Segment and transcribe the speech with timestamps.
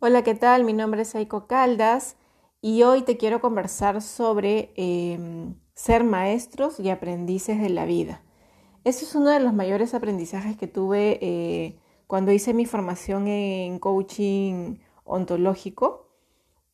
[0.00, 0.62] Hola, ¿qué tal?
[0.62, 2.16] Mi nombre es Aiko Caldas
[2.60, 8.22] y hoy te quiero conversar sobre em, ser maestros y aprendices de la vida.
[8.84, 13.80] Ese es uno de los mayores aprendizajes que tuve eh, cuando hice mi formación en
[13.80, 16.06] coaching ontológico.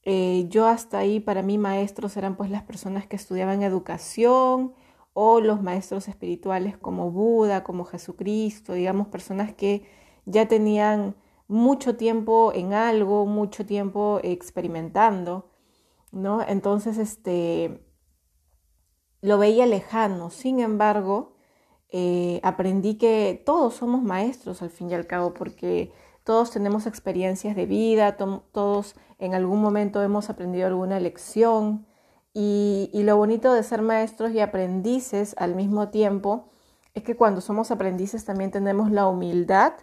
[0.02, 4.74] Eh, yo hasta ahí, para mí, maestros eran pues las personas que estudiaban educación
[5.14, 9.86] o los maestros espirituales como Buda, como Jesucristo, digamos, personas que
[10.26, 11.16] ya tenían
[11.48, 15.50] mucho tiempo en algo, mucho tiempo experimentando,
[16.12, 16.42] ¿no?
[16.42, 17.84] Entonces, este,
[19.20, 20.30] lo veía lejano.
[20.30, 21.34] Sin embargo,
[21.90, 25.92] eh, aprendí que todos somos maestros al fin y al cabo, porque
[26.24, 31.86] todos tenemos experiencias de vida, todos en algún momento hemos aprendido alguna lección.
[32.32, 36.50] Y, y lo bonito de ser maestros y aprendices al mismo tiempo
[36.94, 39.74] es que cuando somos aprendices también tenemos la humildad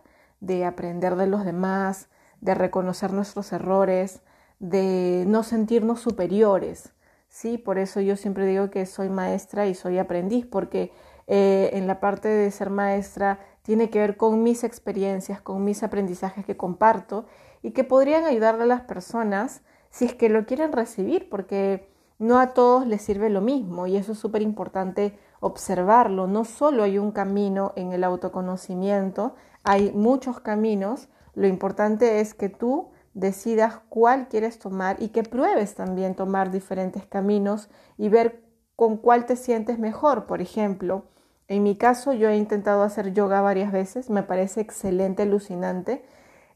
[0.41, 2.09] de aprender de los demás,
[2.41, 4.21] de reconocer nuestros errores,
[4.59, 6.91] de no sentirnos superiores.
[7.29, 10.91] Sí, por eso yo siempre digo que soy maestra y soy aprendiz, porque
[11.27, 15.83] eh, en la parte de ser maestra tiene que ver con mis experiencias, con mis
[15.83, 17.25] aprendizajes que comparto
[17.61, 22.39] y que podrían ayudarle a las personas si es que lo quieren recibir, porque no
[22.39, 26.27] a todos les sirve lo mismo y eso es súper importante observarlo.
[26.27, 31.09] No solo hay un camino en el autoconocimiento, hay muchos caminos.
[31.33, 37.05] Lo importante es que tú decidas cuál quieres tomar y que pruebes también tomar diferentes
[37.05, 38.43] caminos y ver
[38.75, 40.25] con cuál te sientes mejor.
[40.25, 41.05] Por ejemplo,
[41.47, 46.05] en mi caso yo he intentado hacer yoga varias veces, me parece excelente, alucinante.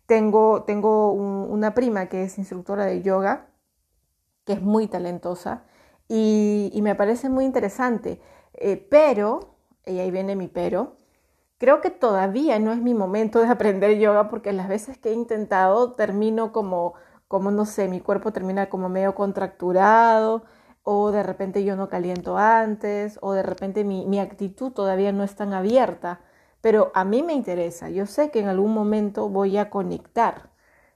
[0.05, 3.47] Tengo, tengo una prima que es instructora de yoga,
[4.45, 5.63] que es muy talentosa
[6.07, 8.21] y, me parece muy interesante.
[8.53, 10.95] Eh, pero, y ahí viene mi pero,
[11.57, 15.13] Creo que todavía no es mi momento de aprender yoga porque las veces que he
[15.13, 16.95] intentado termino como,
[17.27, 20.43] como no sé, mi cuerpo termina como medio contracturado
[20.83, 25.23] o de repente yo no caliento antes o de repente mi, mi actitud todavía no
[25.23, 26.19] es tan abierta.
[26.61, 30.49] Pero a mí me interesa, yo sé que en algún momento voy a conectar,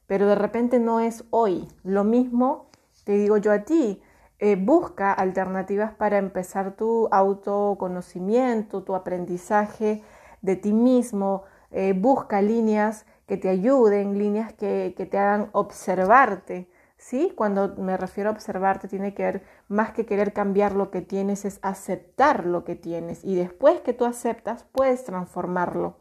[0.07, 1.67] pero de repente no es hoy.
[1.83, 2.69] Lo mismo
[3.05, 4.01] te digo yo a ti,
[4.39, 10.03] eh, busca alternativas para empezar tu autoconocimiento, tu aprendizaje
[10.41, 16.69] de ti mismo, eh, busca líneas que te ayuden, líneas que, que, te hagan observarte.
[16.97, 17.31] ¿sí?
[17.35, 21.45] Cuando me refiero a observarte, tiene que ver más que querer cambiar lo que tienes,
[21.45, 23.23] es aceptar lo que tienes.
[23.23, 25.95] Y después que tú aceptas, puedes transformarlo.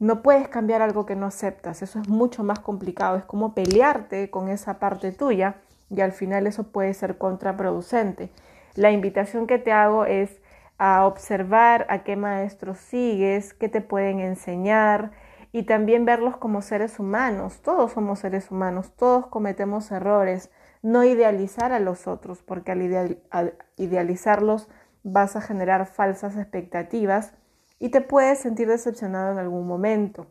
[0.00, 4.30] No puedes cambiar algo que no aceptas, eso es mucho más complicado, es como pelearte
[4.30, 5.56] con esa parte tuya
[5.90, 8.30] y al final eso puede ser contraproducente.
[8.76, 10.40] La invitación que te hago es
[10.78, 15.10] a observar a qué maestros sigues, qué te pueden enseñar
[15.52, 17.60] y también verlos como seres humanos.
[17.62, 20.50] Todos somos seres humanos, todos cometemos errores.
[20.80, 24.68] No idealizar a los otros, porque al, idealizarlos
[25.02, 27.34] vas a generar falsas expectativas
[27.80, 30.26] y te puedes sentir decepcionado en algún momento.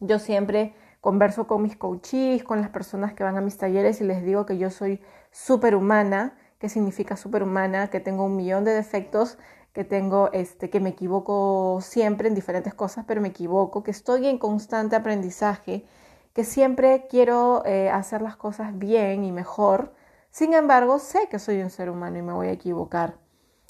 [0.00, 4.04] Yo siempre converso con mis coaches, con las personas que van a mis talleres y
[4.04, 5.00] les digo que yo soy
[5.30, 9.36] superhumana qué significa superhumana, que tengo un millón de defectos,
[9.74, 14.26] que tengo este que me equivoco siempre en diferentes cosas, pero me equivoco, que estoy
[14.28, 15.84] en constante aprendizaje,
[16.32, 19.92] que siempre quiero eh, hacer las cosas bien y mejor.
[20.30, 23.23] Sin embargo, sé que soy un ser humano y me voy a equivocar.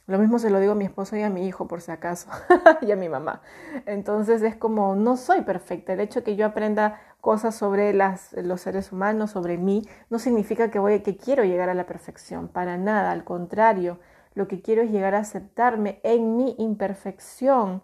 [0.06, 2.28] Lo mismo se lo digo a mi esposo y a mi hijo, por si acaso,
[2.82, 3.40] y a mi mamá.
[3.86, 5.94] Entonces es como, no soy perfecta.
[5.94, 10.18] El hecho de que yo aprenda cosas sobre las, los seres humanos, sobre mí, no
[10.18, 13.98] significa que, voy, que quiero llegar a la perfección, para nada, al contrario,
[14.34, 17.82] lo que quiero es llegar a aceptarme en mi imperfección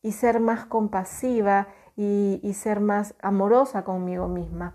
[0.00, 4.74] y ser más compasiva y, y ser más amorosa conmigo misma,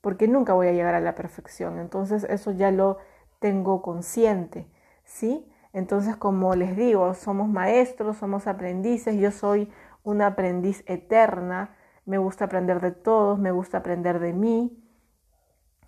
[0.00, 2.96] porque nunca voy a llegar a la perfección, entonces eso ya lo
[3.40, 4.68] tengo consciente,
[5.04, 5.49] ¿sí?
[5.72, 9.70] Entonces, como les digo, somos maestros, somos aprendices, yo soy
[10.02, 11.76] una aprendiz eterna,
[12.06, 14.76] me gusta aprender de todos, me gusta aprender de mí,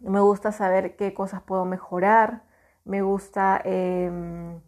[0.01, 2.43] me gusta saber qué cosas puedo mejorar,
[2.85, 4.61] me gusta em,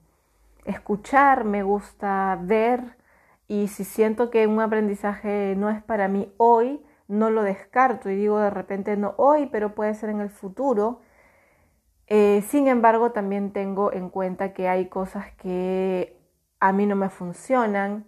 [0.65, 2.97] escuchar, me gusta ver
[3.49, 8.17] y si siento que un aprendizaje no es para mí hoy, no lo descarto y
[8.17, 11.01] digo de repente no hoy, pero puede ser en el futuro.
[12.07, 16.21] Eh, sin embargo, también tengo en cuenta que hay cosas que
[16.61, 18.07] a mí no me funcionan,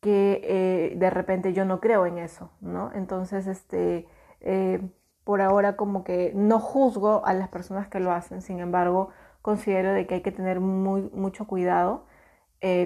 [0.00, 2.92] que eh, de repente yo no creo en eso, ¿no?
[2.94, 4.06] Entonces, este,
[4.40, 4.80] eh,
[5.24, 9.10] por ahora como que no juzgo a las personas que lo hacen, sin embargo,
[9.42, 12.06] considero de que hay que tener muy, mucho cuidado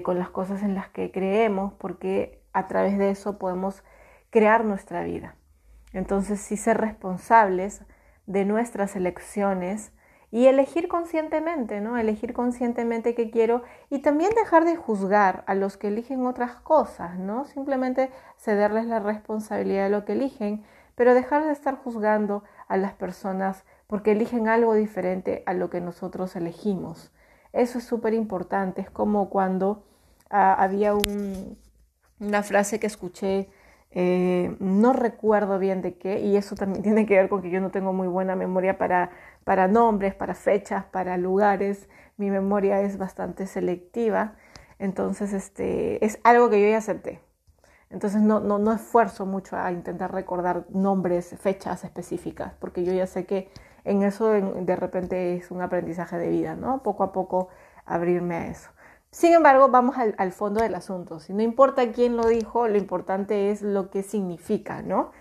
[0.03, 3.83] con las cosas en las que creemos, porque a través de eso podemos
[4.29, 5.35] crear nuestra vida.
[5.93, 7.83] Entonces, sí ser responsables
[8.27, 9.91] de nuestras elecciones
[10.33, 11.95] y elegir conscientemente, ¿no?
[11.95, 17.19] Elegir conscientemente qué quiero y también dejar de juzgar a los que eligen otras cosas,
[17.19, 17.45] ¿no?
[17.45, 18.09] Simplemente
[18.39, 20.63] cederles la responsabilidad de lo que eligen,
[20.95, 25.81] pero dejar de estar juzgando a las personas porque eligen algo diferente a lo que
[25.81, 27.11] nosotros elegimos.
[27.51, 29.83] Eso es súper importante, es como cuando
[30.31, 33.49] ah, había una frase que escuché
[33.95, 37.61] eh, no recuerdo bien de qué, y eso también tiene que ver con que yo
[37.61, 39.11] no tengo muy buena memoria para,
[39.43, 41.89] para nombres, para fechas, para lugares.
[42.17, 44.35] Mi memoria es bastante selectiva.
[44.79, 47.21] Entonces, este, es algo que yo ya acepté.
[47.89, 53.05] Entonces, no, no, no esfuerzo mucho a intentar recordar nombres, fechas específicas, porque yo ya
[53.05, 53.51] sé que
[53.85, 56.81] en eso de repente es un aprendizaje de vida, ¿no?
[56.83, 57.49] Poco a poco
[57.85, 58.69] abrirme a eso.
[59.11, 61.19] Sin embargo, vamos al, fondo del asunto.
[61.19, 65.11] Si no importa quién lo dijo, lo importante es lo que significa, ¿no?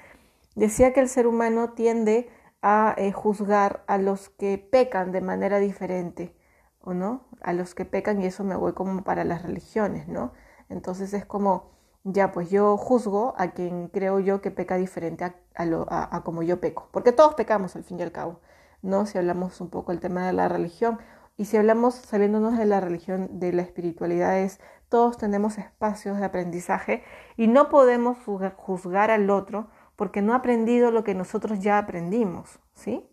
[0.55, 2.31] Decía que el ser humano tiende
[2.63, 6.35] a eh, juzgar a los que pecan de manera diferente,
[6.81, 7.27] ¿o no?
[7.43, 10.33] A los que pecan, y eso me voy como para las religiones, ¿no?
[10.69, 11.73] Entonces es como,
[12.05, 16.61] ya, pues yo juzgo a quien creo yo que peca diferente a, a como yo
[16.61, 18.41] peco, porque todos pecamos al fin y al cabo,
[18.83, 19.07] ¿no?
[19.07, 20.99] Si hablamos un poco del tema de la religión
[21.37, 26.25] y si hablamos saliéndonos de la religión, de la espiritualidad, es todos tenemos espacios de
[26.27, 27.03] aprendizaje
[27.37, 28.19] y no podemos
[28.57, 29.69] juzgar al otro
[30.03, 33.09] porque no ha aprendido lo que nosotros ya aprendimos, ¿sí?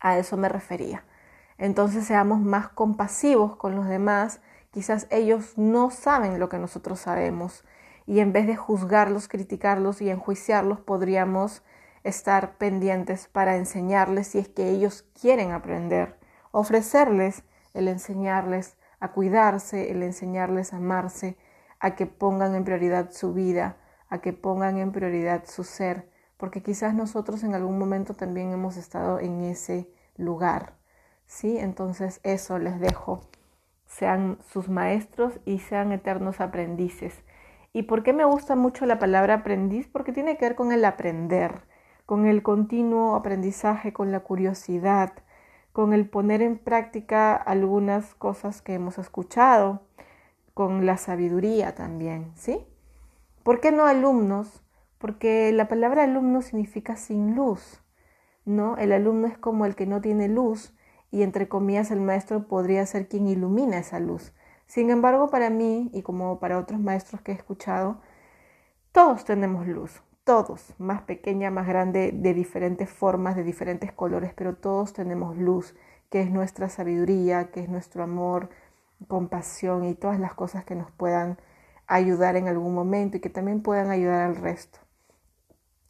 [0.00, 1.02] A eso me refería.
[1.56, 7.64] Entonces seamos más compasivos con los demás, quizás ellos no saben lo que nosotros sabemos
[8.04, 11.62] y en vez de juzgarlos, criticarlos y enjuiciarlos, podríamos
[12.04, 16.18] estar pendientes para enseñarles si es que ellos quieren aprender
[16.50, 21.38] ofrecerles el enseñarles a cuidarse, el enseñarles a amarse,
[21.80, 26.62] a que pongan en prioridad su vida, a que pongan en prioridad su ser, porque
[26.62, 30.74] quizás nosotros en algún momento también hemos estado en ese lugar.
[31.26, 31.58] ¿Sí?
[31.58, 33.20] Entonces eso les dejo.
[33.86, 37.22] Sean sus maestros y sean eternos aprendices.
[37.72, 39.88] ¿Y por qué me gusta mucho la palabra aprendiz?
[39.88, 41.62] Porque tiene que ver con el aprender,
[42.06, 45.12] con el continuo aprendizaje, con la curiosidad,
[45.72, 49.82] con el poner en práctica algunas cosas que hemos escuchado,
[50.54, 52.66] con la sabiduría también, ¿sí?
[53.48, 54.62] ¿Por qué no alumnos?
[54.98, 57.82] Porque la palabra alumno significa sin luz,
[58.44, 58.76] ¿no?
[58.76, 60.76] El alumno es como el que no tiene luz
[61.10, 64.34] y entre comillas el maestro podría ser quien ilumina esa luz.
[64.66, 68.02] Sin embargo, para mí y como para otros maestros que he escuchado,
[68.92, 74.56] todos tenemos luz, todos, más pequeña, más grande, de diferentes formas, de diferentes colores, pero
[74.56, 75.74] todos tenemos luz,
[76.10, 78.50] que es nuestra sabiduría, que es nuestro amor,
[79.06, 81.38] compasión y todas las cosas que nos puedan
[81.88, 84.78] ayudar en algún momento y que también puedan ayudar al resto.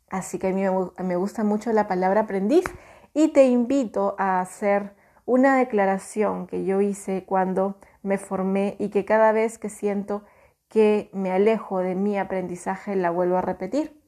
[0.09, 0.63] Así que a mí
[1.05, 2.65] me gusta mucho la palabra aprendiz
[3.13, 4.95] y te invito a hacer
[5.27, 10.25] una declaración que yo hice cuando me formé y que cada vez que siento
[10.69, 14.01] que me alejo de mi aprendizaje la vuelvo a repetir.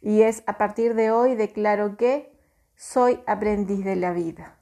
[0.00, 2.32] Y es a partir de hoy declaro que
[2.76, 4.58] soy aprendiz de la vida.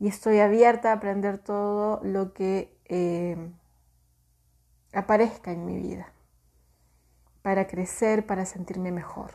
[0.00, 3.36] Y estoy abierta a aprender todo lo que eh,
[4.92, 6.12] aparezca en mi vida
[7.42, 9.32] para crecer, para sentirme mejor.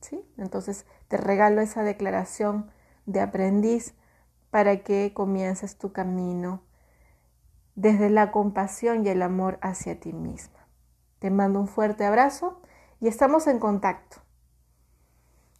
[0.00, 0.24] ¿sí?
[0.36, 2.70] Entonces te regalo esa declaración
[3.06, 3.94] de aprendiz
[4.50, 6.62] para que comiences tu camino
[7.74, 10.66] desde la compasión y el amor hacia ti misma.
[11.18, 12.60] Te mando un fuerte abrazo
[13.00, 14.18] y estamos en contacto.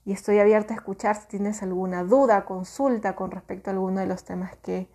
[0.04, 4.06] Y estoy abierta a escuchar si tienes alguna duda, consulta con respecto a alguno de
[4.06, 4.88] los temas que,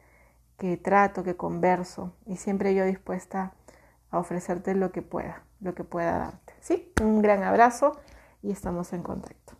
[0.58, 2.14] que trato, que converso.
[2.26, 3.54] Y siempre yo dispuesta
[4.14, 6.54] a ofrecerte lo que pueda, lo que pueda darte.
[6.62, 6.94] ¿Sí?
[7.02, 8.00] Un gran abrazo
[8.44, 9.54] y estamos en contacto.